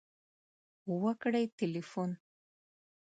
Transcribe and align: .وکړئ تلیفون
.وکړئ 1.03 1.45
تلیفون 1.57 2.11